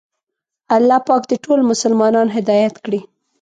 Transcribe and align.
الله 0.75 0.99
پاک 1.07 1.23
دې 1.29 1.37
ټول 1.45 1.59
مسلمانان 1.71 2.27
هدایت 2.37 2.75
کړي. 2.85 2.99